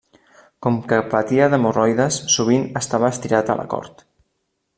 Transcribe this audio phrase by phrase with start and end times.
[0.65, 4.05] Com que patia d'hemorroides, sovint estava estirat a la cort.